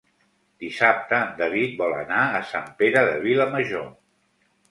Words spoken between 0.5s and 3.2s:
Dissabte en David vol anar a Sant Pere de